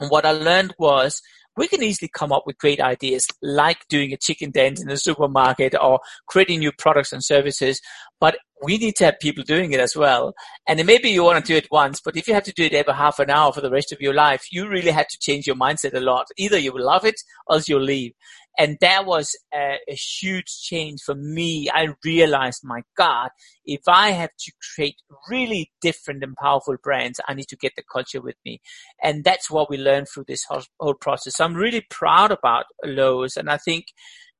[0.00, 1.22] And what I learned was
[1.56, 4.96] we can easily come up with great ideas like doing a chicken dance in the
[4.96, 7.80] supermarket or creating new products and services.
[8.20, 10.34] But we need to have people doing it as well.
[10.68, 12.72] And maybe you want to do it once, but if you have to do it
[12.72, 15.46] every half an hour for the rest of your life, you really have to change
[15.46, 16.26] your mindset a lot.
[16.38, 17.16] Either you will love it
[17.48, 18.12] or else you'll leave.
[18.58, 21.68] And that was a, a huge change for me.
[21.72, 23.30] I realized, my God,
[23.64, 24.96] if I have to create
[25.28, 28.60] really different and powerful brands, I need to get the culture with me.
[29.02, 31.36] And that's what we learned through this whole, whole process.
[31.36, 33.36] So I'm really proud about Lowe's.
[33.36, 33.86] And I think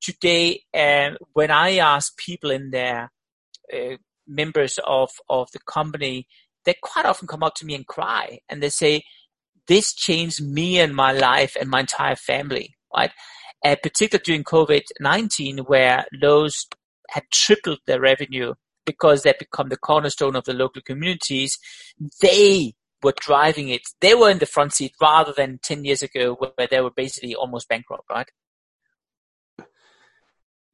[0.00, 3.10] today, uh, when I ask people in there,
[3.72, 3.96] uh,
[4.26, 6.26] members of, of the company,
[6.64, 9.02] they quite often come up to me and cry and they say,
[9.68, 13.12] this changed me and my life and my entire family, right?
[13.64, 16.66] Uh, particularly during COVID-19 where Lowe's
[17.10, 21.58] had tripled their revenue because they become the cornerstone of the local communities.
[22.20, 23.82] They were driving it.
[24.00, 27.34] They were in the front seat rather than 10 years ago where they were basically
[27.34, 28.28] almost bankrupt, right?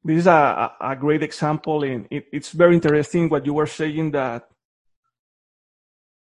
[0.03, 4.11] This is a, a great example and it, it's very interesting what you were saying
[4.11, 4.47] that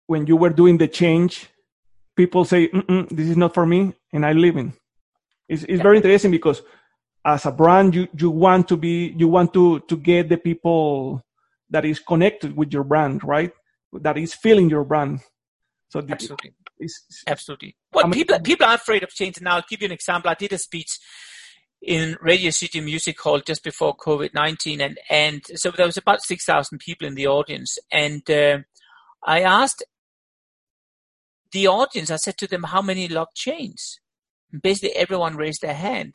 [0.06, 1.48] when you were doing the change,
[2.16, 2.66] people say,
[3.10, 4.72] this is not for me and I live in.
[5.48, 5.82] It's, it's yeah.
[5.82, 6.62] very interesting because
[7.24, 11.22] as a brand, you, you want to be, you want to, to get the people
[11.70, 13.52] that is connected with your brand, right?
[13.92, 15.20] That is feeling your brand.
[15.88, 17.76] So the, absolutely, it's, absolutely.
[17.92, 19.38] Well, I mean, people people are afraid of change.
[19.38, 20.30] And I'll give you an example.
[20.30, 20.98] I did a speech
[21.80, 26.22] in Radio City Music Hall just before COVID nineteen, and and so there was about
[26.22, 28.58] six thousand people in the audience, and uh,
[29.24, 29.82] I asked
[31.52, 34.00] the audience, I said to them, how many love chains?
[34.62, 36.14] Basically everyone raised their hand.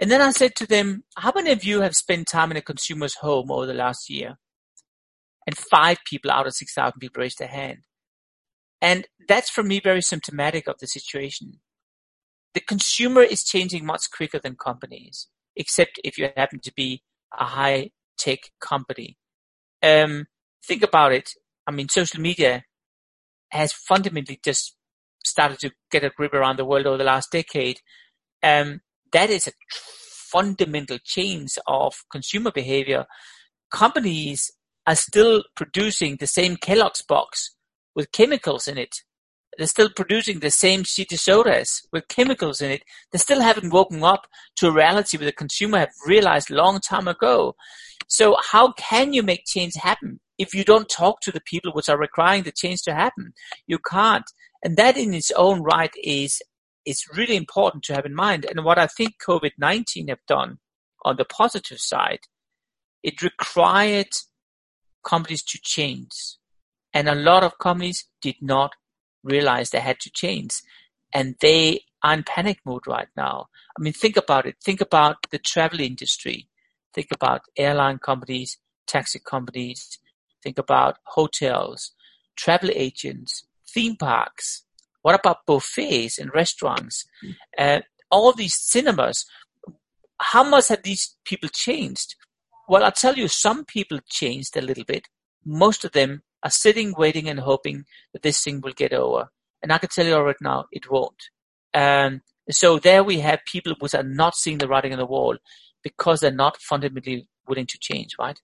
[0.00, 2.62] And then I said to them, how many of you have spent time in a
[2.62, 4.36] consumer's home over the last year?
[5.46, 7.78] And five people out of 6,000 people raised their hand.
[8.80, 11.60] And that's for me very symptomatic of the situation.
[12.54, 17.02] The consumer is changing much quicker than companies, except if you happen to be
[17.36, 19.16] a high tech company.
[19.82, 20.26] Um,
[20.64, 21.30] think about it.
[21.66, 22.64] I mean, social media
[23.50, 24.76] has fundamentally just
[25.24, 27.80] started to get a grip around the world over the last decade.
[28.42, 28.80] Um,
[29.12, 29.52] that is a
[30.30, 33.06] fundamental change of consumer behavior.
[33.70, 34.50] Companies
[34.86, 37.54] are still producing the same Kellogg's box
[37.94, 38.96] with chemicals in it.
[39.56, 42.82] They're still producing the same shitty sodas with chemicals in it.
[43.10, 44.26] They still haven't woken up
[44.56, 47.56] to a reality where the consumer have realized long time ago.
[48.06, 51.88] So how can you make change happen if you don't talk to the people which
[51.88, 53.32] are requiring the change to happen?
[53.66, 54.24] You can't.
[54.62, 56.40] And that in its own right is
[56.86, 58.46] is really important to have in mind.
[58.46, 60.58] And what I think COVID-19 have done
[61.04, 62.20] on the positive side,
[63.02, 64.08] it required
[65.06, 66.36] companies to change.
[66.94, 68.72] And a lot of companies did not
[69.22, 70.54] realize they had to change.
[71.12, 73.48] And they are in panic mode right now.
[73.78, 74.56] I mean, think about it.
[74.64, 76.48] Think about the travel industry.
[76.94, 79.98] Think about airline companies, taxi companies.
[80.42, 81.92] Think about hotels,
[82.36, 84.64] travel agents, theme parks,
[85.02, 87.06] what about buffets and restaurants?
[87.56, 89.24] Uh, all these cinemas.
[90.20, 92.16] How much have these people changed?
[92.68, 95.06] Well, I'll tell you, some people changed a little bit.
[95.44, 99.28] Most of them are sitting, waiting, and hoping that this thing will get over.
[99.62, 101.22] And I can tell you right now, it won't.
[101.74, 105.36] Um, so there we have people who are not seeing the writing on the wall
[105.82, 108.38] because they're not fundamentally willing to change, right?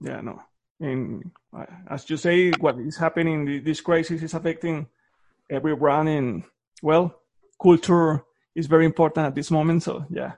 [0.00, 0.40] Yeah, no.
[0.80, 1.30] And
[1.88, 4.86] as you say, what is happening, this crisis is affecting
[5.50, 6.44] every brand and
[6.82, 7.14] well
[7.60, 8.22] culture
[8.54, 10.32] is very important at this moment so yeah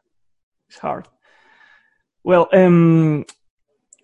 [0.68, 1.06] it's hard.
[2.24, 3.24] Well um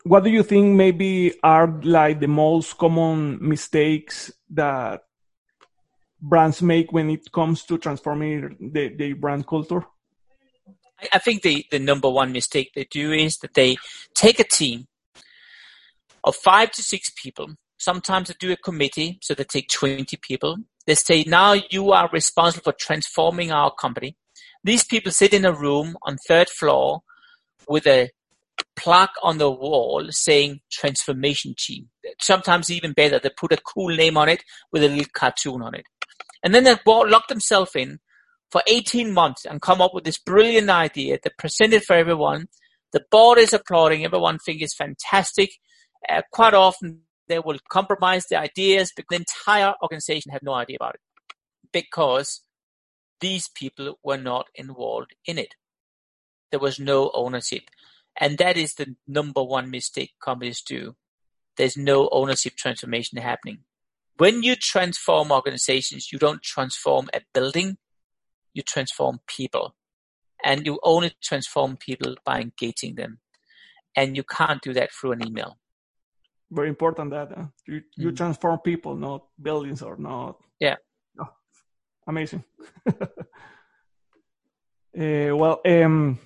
[0.04, 5.02] what do you think maybe are like the most common mistakes that
[6.20, 9.84] brands make when it comes to transforming the, the brand culture?
[11.12, 13.76] I think the, the number one mistake they do is that they
[14.14, 14.88] take a team
[16.24, 20.58] of five to six people sometimes they do a committee so they take 20 people
[20.88, 24.16] they say, now you are responsible for transforming our company.
[24.64, 27.02] These people sit in a room on third floor
[27.68, 28.08] with a
[28.74, 31.90] plaque on the wall saying transformation team.
[32.22, 35.74] Sometimes even better, they put a cool name on it with a little cartoon on
[35.74, 35.84] it.
[36.42, 37.98] And then they lock themselves in
[38.50, 41.18] for 18 months and come up with this brilliant idea.
[41.22, 42.48] They present it for everyone.
[42.94, 44.06] The board is applauding.
[44.06, 45.50] Everyone thinks it's fantastic.
[46.08, 50.76] Uh, quite often they will compromise the ideas, but the entire organization have no idea
[50.80, 51.00] about it
[51.72, 52.42] because
[53.20, 55.54] these people were not involved in it.
[56.50, 57.64] There was no ownership.
[58.18, 60.96] And that is the number one mistake companies do.
[61.56, 63.60] There's no ownership transformation happening.
[64.16, 67.76] When you transform organizations, you don't transform a building,
[68.54, 69.74] you transform people.
[70.44, 73.18] And you only transform people by engaging them.
[73.94, 75.58] And you can't do that through an email
[76.50, 78.16] very important that uh, you, you mm.
[78.16, 80.38] transform people, not buildings or not.
[80.60, 80.76] Yeah.
[81.20, 81.28] Oh,
[82.06, 82.44] amazing.
[82.86, 82.92] uh,
[84.94, 86.18] well, um,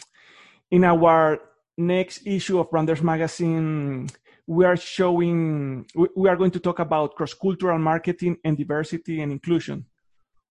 [0.71, 1.39] in our
[1.77, 4.09] next issue of Branders Magazine,
[4.47, 9.33] we are showing, we are going to talk about cross cultural marketing and diversity and
[9.33, 9.87] inclusion.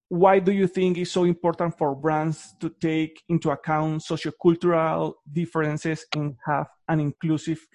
[0.10, 6.06] Why do you think it's so important for brands to take into account sociocultural differences
[6.14, 7.66] and have an inclusive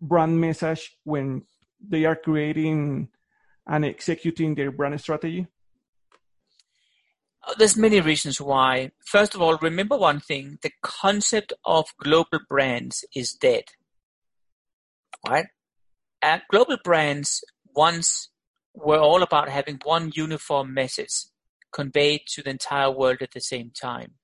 [0.00, 1.42] brand message when
[1.80, 3.08] they are creating
[3.66, 5.46] and executing their brand strategy?
[7.46, 8.90] Uh, there's many reasons why.
[9.04, 13.64] First of all, remember one thing: the concept of global brands is dead.
[15.28, 15.46] Right?
[16.50, 18.30] Global brands once
[18.74, 21.26] were all about having one uniform message
[21.72, 24.14] conveyed to the entire world at the same time.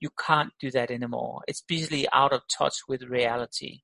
[0.00, 1.42] You can't do that anymore.
[1.46, 3.82] It's basically out of touch with reality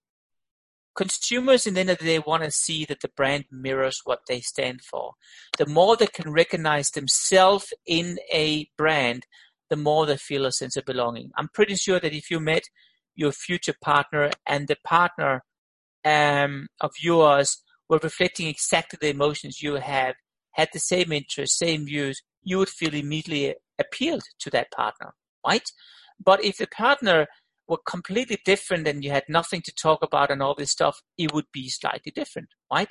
[0.95, 4.21] consumers in the end of the day want to see that the brand mirrors what
[4.29, 5.15] they stand for.
[5.59, 9.27] The more they can recognize themselves in a brand,
[9.71, 11.31] the more they feel a sense of belonging.
[11.37, 12.65] I'm pretty sure that if you met
[13.15, 15.43] your future partner and the partner
[16.05, 20.15] um, of yours were reflecting exactly the emotions you have,
[20.53, 25.15] had the same interests, same views, you would feel immediately appealed to that partner,
[25.47, 25.69] right?
[26.23, 27.27] But if the partner
[27.69, 31.33] were completely different and you had nothing to talk about and all this stuff, it
[31.33, 32.89] would be slightly different, right?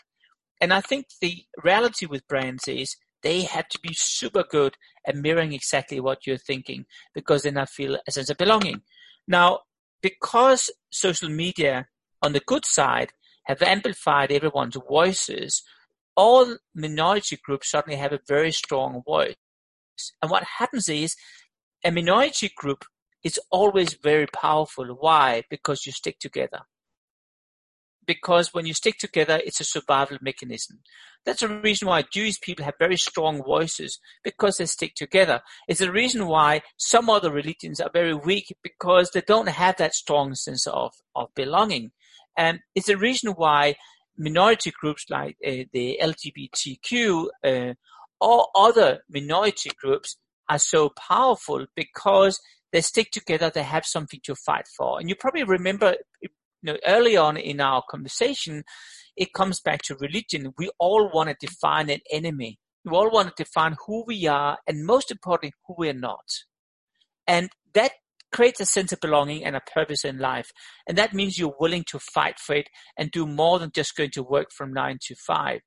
[0.59, 4.75] And I think the reality with brands is they have to be super good
[5.07, 8.81] at mirroring exactly what you're thinking because then I feel a sense of belonging.
[9.27, 9.59] Now,
[10.01, 11.87] because social media
[12.21, 13.13] on the good side
[13.45, 15.63] have amplified everyone's voices,
[16.15, 19.35] all minority groups suddenly have a very strong voice.
[20.21, 21.15] And what happens is
[21.83, 22.85] a minority group
[23.23, 24.85] is always very powerful.
[24.99, 25.43] Why?
[25.49, 26.61] Because you stick together.
[28.05, 30.79] Because when you stick together, it's a survival mechanism.
[31.25, 35.41] That's the reason why Jewish people have very strong voices because they stick together.
[35.69, 39.93] It's the reason why some other religions are very weak because they don't have that
[39.93, 41.91] strong sense of, of belonging.
[42.37, 43.75] And it's the reason why
[44.17, 47.73] minority groups like uh, the LGBTQ uh,
[48.19, 50.17] or other minority groups
[50.49, 52.39] are so powerful because
[52.73, 54.99] they stick together, they have something to fight for.
[54.99, 56.29] And you probably remember, you
[56.63, 58.63] know, early on in our conversation,
[59.15, 60.53] it comes back to religion.
[60.57, 62.59] We all want to define an enemy.
[62.83, 66.25] We all want to define who we are and most importantly, who we're not.
[67.27, 67.91] And that
[68.33, 70.51] creates a sense of belonging and a purpose in life.
[70.87, 74.09] And that means you're willing to fight for it and do more than just going
[74.11, 75.61] to work from nine to five.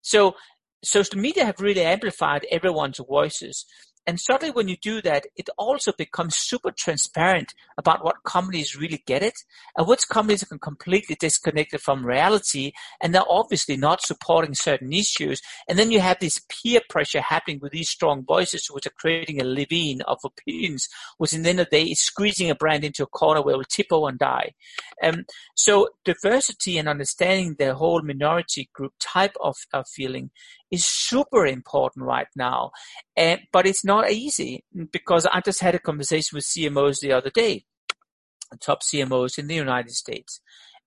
[0.00, 0.36] So
[0.84, 3.66] social media have really amplified everyone's voices.
[4.06, 9.02] And suddenly when you do that, it also becomes super transparent about what companies really
[9.06, 9.34] get it
[9.76, 15.40] and which companies are completely disconnected from reality and they're obviously not supporting certain issues.
[15.68, 19.40] And then you have this peer pressure happening with these strong voices which are creating
[19.40, 20.88] a levine of opinions,
[21.18, 23.54] which in the end of the day is squeezing a brand into a corner where
[23.54, 24.52] it will tip over and die.
[25.02, 30.30] Um, so diversity and understanding the whole minority group type of, of feeling
[30.72, 32.72] is super important right now.
[33.16, 37.30] And, but it's not easy because I just had a conversation with CMOs the other
[37.30, 37.66] day,
[38.60, 40.40] top CMOs in the United States.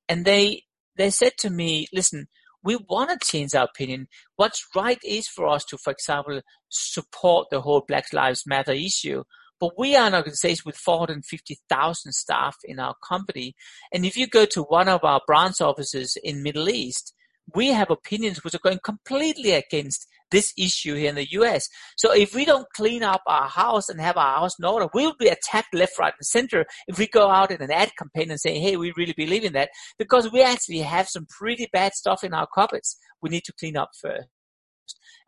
[0.10, 0.64] And they,
[0.98, 2.28] they said to me, listen,
[2.64, 4.08] we want to change our opinion.
[4.38, 9.24] What's right is for us to, for example, support the whole Black Lives Matter issue.
[9.60, 13.56] But we are an organization with 450,000 staff in our company.
[13.94, 17.14] And if you go to one of our branch offices in Middle East,
[17.54, 21.70] we have opinions which are going completely against this issue here in the US.
[21.98, 25.16] So if we don't clean up our house and have our house in order, we'll
[25.18, 28.40] be attacked left, right, and center if we go out in an ad campaign and
[28.40, 32.24] say, hey, we really believe in that because we actually have some pretty bad stuff
[32.24, 34.28] in our cupboards we need to clean up first.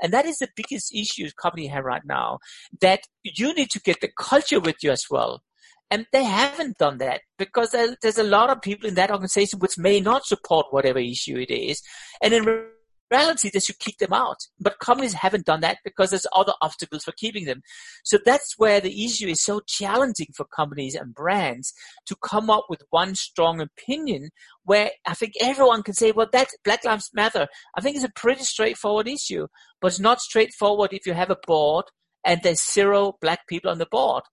[0.01, 2.39] And that is the biggest issue company have right now,
[2.81, 5.41] that you need to get the culture with you as well.
[5.89, 9.77] And they haven't done that because there's a lot of people in that organization which
[9.77, 11.81] may not support whatever issue it is.
[12.21, 12.65] And in
[13.09, 14.37] reality, they should keep them out.
[14.59, 17.61] But companies haven't done that because there's other obstacles for keeping them.
[18.03, 21.73] So that's where the issue is so challenging for companies and brands
[22.07, 24.31] to come up with one strong opinion
[24.65, 27.47] where I think everyone can say, well, that's Black Lives Matter.
[27.75, 29.47] I think it's a pretty straightforward issue,
[29.79, 31.85] but it's not straightforward if you have a board
[32.25, 34.23] and there's zero black people on the board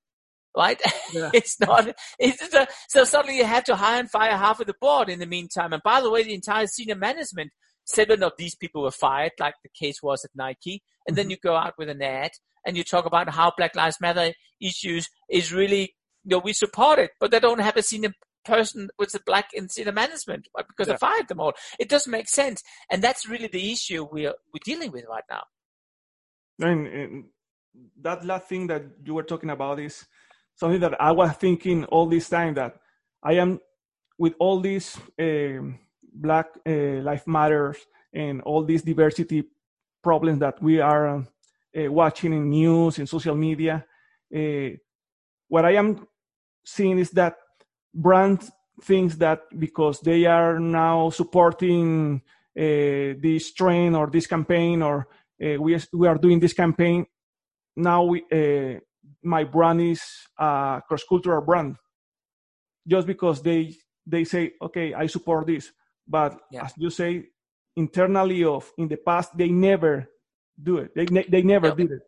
[0.57, 0.81] right?
[1.13, 1.31] Yeah.
[1.35, 1.89] it's not.
[2.19, 5.19] It's a, so suddenly you have to hire and fire half of the board in
[5.19, 5.73] the meantime.
[5.73, 7.53] And by the way, the entire senior management,
[7.85, 10.83] seven of these people were fired, like the case was at Nike.
[11.07, 11.23] And mm-hmm.
[11.23, 12.31] then you go out with an ad
[12.67, 16.99] and you talk about how Black Lives Matter issues is really, you know, we support
[16.99, 18.13] it, but they don't have a senior
[18.45, 20.95] person with the black in senior management because yeah.
[20.95, 21.53] they fired them all.
[21.79, 25.45] It doesn't make sense, and that's really the issue we're we're dealing with right now.
[26.61, 27.25] And, and
[28.03, 30.07] that last thing that you were talking about is
[30.57, 32.77] something that I was thinking all this time that
[33.23, 33.61] I am
[34.19, 35.61] with all these uh,
[36.13, 37.79] Black uh, Life Matters
[38.13, 39.45] and all these diversity
[40.03, 41.23] problems that we are uh,
[41.75, 43.85] watching in news and social media.
[44.35, 44.77] Uh,
[45.49, 46.07] what I am
[46.65, 47.37] seeing is that
[47.93, 48.51] brands
[48.83, 52.23] think that because they are now supporting
[52.55, 57.07] this train or this campaign or we, we are doing this campaign,
[57.77, 58.25] now we,
[59.23, 60.03] my brand is
[60.39, 61.77] a cross-cultural brand.
[62.87, 63.75] Just because they
[64.07, 65.71] they say okay i support this.
[66.07, 66.65] But yeah.
[66.65, 67.27] as you say
[67.77, 70.11] internally of in the past they never
[70.63, 70.95] do it.
[70.95, 71.75] They, they never no.
[71.75, 72.03] did it.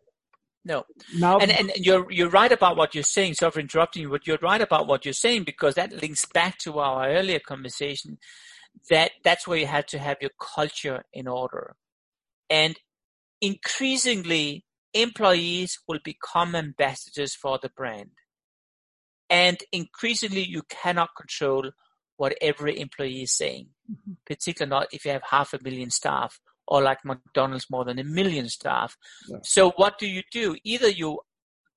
[0.63, 0.83] No.
[1.17, 3.33] Now and, and you're you're right about what you're saying.
[3.33, 6.59] Sorry for interrupting you but you're right about what you're saying because that links back
[6.59, 8.19] to our earlier conversation
[8.89, 11.75] that that's where you have to have your culture in order.
[12.49, 12.75] And
[13.41, 18.11] increasingly employees will become ambassadors for the brand.
[19.29, 21.71] And increasingly, you cannot control
[22.15, 24.13] what every employee is saying, mm-hmm.
[24.25, 28.03] particularly not if you have half a million staff or like McDonald's more than a
[28.03, 28.97] million staff.
[29.29, 29.37] Yeah.
[29.43, 30.55] So what do you do?
[30.63, 31.19] Either you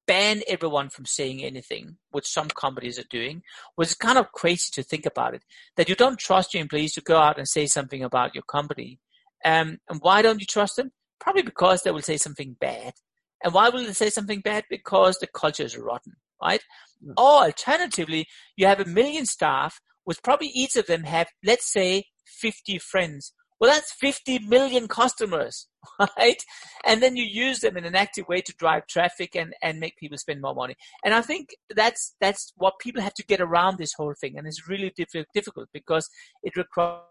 [0.06, 3.42] ban everyone from saying anything, which some companies are doing,
[3.76, 5.44] which is kind of crazy to think about it,
[5.76, 8.98] that you don't trust your employees to go out and say something about your company.
[9.44, 10.90] Um, and why don't you trust them?
[11.20, 12.94] Probably because they will say something bad.
[13.42, 14.64] And why will they say something bad?
[14.68, 16.62] Because the culture is rotten, right?
[17.04, 17.12] Mm.
[17.16, 22.04] Or alternatively, you have a million staff, which probably each of them have, let's say,
[22.26, 23.32] 50 friends.
[23.58, 25.68] Well, that's 50 million customers,
[26.18, 26.42] right?
[26.86, 29.98] And then you use them in an active way to drive traffic and, and make
[29.98, 30.76] people spend more money.
[31.04, 34.38] And I think that's, that's what people have to get around this whole thing.
[34.38, 36.08] And it's really diff- difficult because
[36.42, 37.02] it requires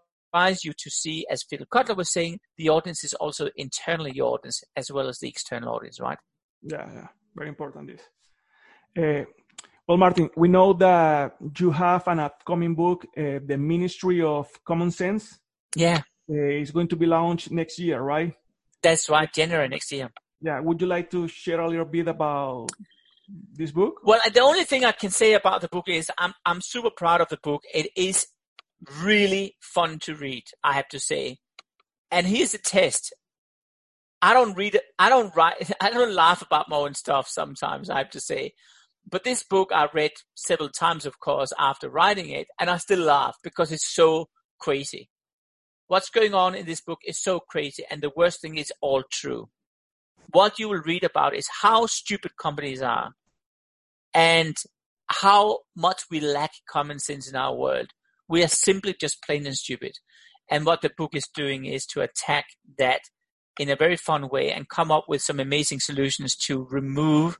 [0.64, 4.64] you to see, as Phil Kotler was saying, the audience is also internally your audience
[4.76, 6.18] as well as the external audience, right?
[6.62, 7.08] Yeah, yeah.
[7.36, 8.02] Very important this.
[8.98, 9.26] Uh,
[9.88, 14.92] well, Martin, we know that you have an upcoming book, uh, The Ministry of Common
[14.92, 15.40] Sense.
[15.76, 16.02] Yeah.
[16.30, 18.34] Uh, it's going to be launched next year, right?
[18.84, 20.10] That's right, January next year.
[20.42, 20.60] Yeah.
[20.60, 22.70] Would you like to share a little bit about
[23.54, 24.02] this book?
[24.04, 27.22] Well, the only thing I can say about the book is I'm I'm super proud
[27.22, 27.64] of the book.
[27.74, 28.28] It is
[29.02, 31.38] really fun to read, I have to say.
[32.12, 33.14] And here's a test.
[34.22, 34.84] I don't read it.
[34.98, 35.72] I don't write.
[35.82, 37.90] I don't laugh about my own stuff sometimes.
[37.90, 38.54] I have to say,
[39.10, 43.00] but this book I read several times, of course, after writing it, and I still
[43.00, 44.28] laugh because it's so
[44.60, 45.10] crazy
[45.90, 49.04] what's going on in this book is so crazy, and the worst thing is all
[49.12, 49.50] true.
[50.32, 53.14] What you will read about is how stupid companies are
[54.14, 54.56] and
[55.08, 57.88] how much we lack common sense in our world.
[58.30, 59.94] We are simply just plain and stupid.
[60.50, 62.46] And what the book is doing is to attack
[62.78, 63.02] that
[63.60, 67.38] in a very fun way and come up with some amazing solutions to remove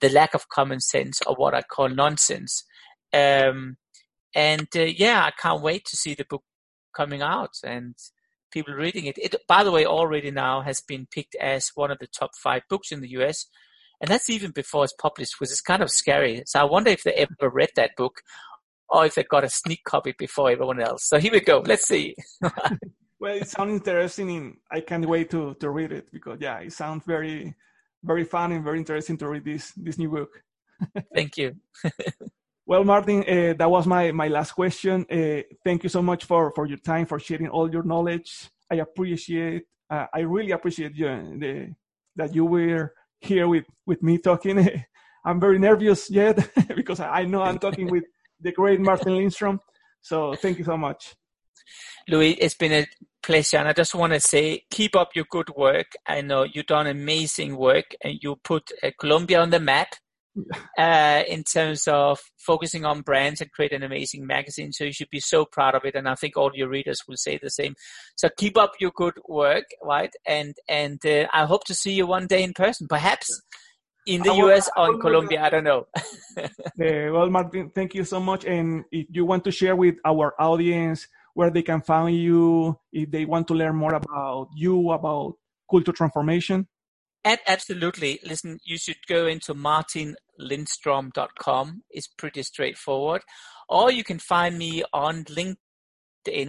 [0.00, 2.64] the lack of common sense or what I call nonsense.
[3.12, 3.76] Um,
[4.34, 6.42] and uh, yeah, I can't wait to see the book
[6.96, 7.94] coming out and
[8.50, 9.18] people reading it.
[9.18, 12.62] It, by the way, already now has been picked as one of the top five
[12.68, 13.46] books in the US.
[14.00, 16.42] And that's even before it's published, which is kind of scary.
[16.46, 18.22] So I wonder if they ever read that book
[18.88, 21.08] or if they got a sneak copy before everyone else.
[21.08, 21.62] So here we go.
[21.66, 22.14] Let's see.
[23.20, 24.30] well, it sounds interesting.
[24.30, 27.54] And I can't wait to, to read it because, yeah, it sounds very,
[28.02, 30.42] very fun and very interesting to read this, this new book.
[31.14, 31.56] Thank you.
[32.66, 35.04] Well, Martin, uh, that was my, my last question.
[35.10, 38.48] Uh, thank you so much for, for your time, for sharing all your knowledge.
[38.72, 41.74] I appreciate, uh, I really appreciate you, the,
[42.16, 44.82] that you were here with, with me talking.
[45.26, 46.38] I'm very nervous yet
[46.74, 48.04] because I know I'm talking with
[48.44, 49.58] the great Martin Lindstrom.
[50.02, 51.14] So thank you so much.
[52.06, 52.86] Louis, it's been a
[53.22, 53.56] pleasure.
[53.56, 55.86] And I just want to say, keep up your good work.
[56.06, 59.88] I know you've done amazing work and you put uh, Colombia on the map
[60.78, 64.72] uh, in terms of focusing on brands and create an amazing magazine.
[64.72, 67.16] So you should be so proud of it, and I think all your readers will
[67.16, 67.76] say the same.
[68.16, 70.12] So keep up your good work, right?
[70.26, 73.30] And and uh, I hope to see you one day in person, perhaps
[74.06, 75.42] in the US or in Colombia.
[75.42, 75.86] I don't know.
[76.36, 76.48] uh,
[76.78, 78.44] well, Martin, thank you so much.
[78.44, 83.10] And if you want to share with our audience where they can find you, if
[83.10, 85.34] they want to learn more about you, about
[85.70, 86.68] culture transformation.
[87.24, 88.18] And absolutely.
[88.22, 91.84] Listen, you should go into martinlindstrom.com.
[91.90, 93.22] It's pretty straightforward.
[93.68, 95.56] Or you can find me on LinkedIn,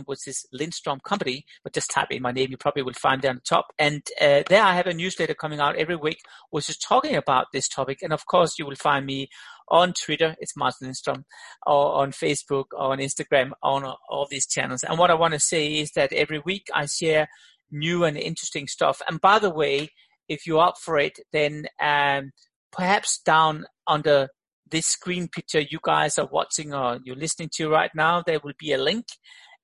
[0.05, 3.27] which is Lindstrom Company, but just type in my name, you probably will find it
[3.27, 3.67] on the top.
[3.77, 6.19] And uh, there I have a newsletter coming out every week,
[6.49, 7.99] which is talking about this topic.
[8.01, 9.29] And of course, you will find me
[9.69, 11.25] on Twitter, it's Martin Lindstrom,
[11.65, 14.83] or on Facebook, or on Instagram, on all these channels.
[14.83, 17.27] And what I want to say is that every week I share
[17.71, 19.01] new and interesting stuff.
[19.09, 19.89] And by the way,
[20.29, 22.31] if you're up for it, then um,
[22.71, 24.29] perhaps down under
[24.69, 28.53] this screen picture you guys are watching or you're listening to right now, there will
[28.59, 29.05] be a link,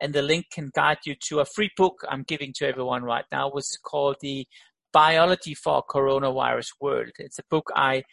[0.02, 3.26] and the link can guide you to a free book I'm giving to everyone right
[3.32, 4.48] now, which is called the
[4.94, 7.12] Buyology for Coronavirus World.
[7.20, 8.04] It's a book I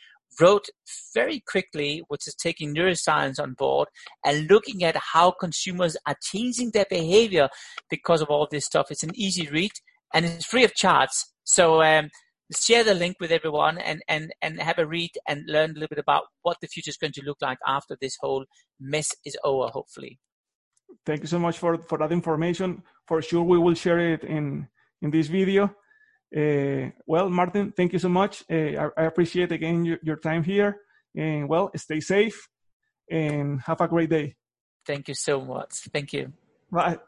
[0.41, 0.67] wrote
[1.15, 3.89] very quickly, which is taking neuroscience on board
[4.25, 7.49] and looking at how consumers are changing their behavior
[7.91, 8.91] because of all this stuff.
[8.91, 9.73] It's an easy read
[10.15, 11.09] and it's free of charge.
[11.45, 12.11] So um,
[12.57, 15.89] share the link with everyone and, and, and have a read and learn a little
[15.89, 18.45] bit about what the future is going to look like after this whole
[18.79, 20.19] mess is over, hopefully.
[21.05, 22.83] Thank you so much for, for that information.
[23.07, 24.69] For sure, we will share it in,
[25.01, 25.75] in this video.
[26.37, 28.45] Uh, well, Martin, thank you so much.
[28.51, 30.77] Uh, I, I, appreciate again your, your time here.
[31.17, 32.49] And well, stay safe
[33.11, 34.37] and have a great day.
[34.87, 35.73] Thank you so much.
[35.93, 36.33] Thank you.
[36.71, 36.99] Bye.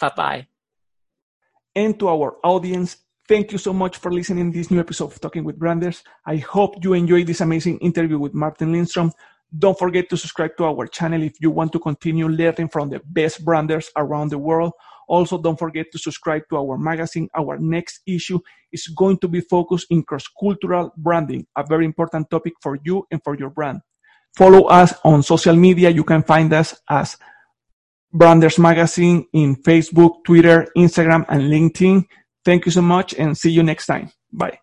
[0.00, 0.46] Bye bye.
[1.76, 2.96] And to our audience,
[3.28, 6.02] Thank you so much for listening to this new episode of Talking with Branders.
[6.26, 9.12] I hope you enjoyed this amazing interview with Martin Lindstrom.
[9.58, 13.00] Don't forget to subscribe to our channel if you want to continue learning from the
[13.04, 14.72] best branders around the world.
[15.08, 17.28] Also, don't forget to subscribe to our magazine.
[17.36, 18.38] Our next issue
[18.72, 23.20] is going to be focused in cross-cultural branding, a very important topic for you and
[23.22, 23.80] for your brand.
[24.34, 25.90] Follow us on social media.
[25.90, 27.18] You can find us as
[28.10, 32.06] Branders Magazine in Facebook, Twitter, Instagram, and LinkedIn.
[32.42, 34.10] Thank you so much and see you next time.
[34.32, 34.61] Bye.